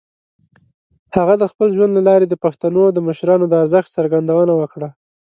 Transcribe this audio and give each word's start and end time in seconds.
هغه 1.15 1.33
د 1.41 1.43
خپل 1.51 1.67
ژوند 1.75 1.91
له 1.97 2.01
لارې 2.09 2.25
د 2.29 2.35
پښتنو 2.43 2.83
د 2.91 2.97
مشرانو 3.07 3.45
د 3.49 3.53
ارزښت 3.63 3.89
څرګندونه 3.97 4.53
وکړه. 4.57 4.89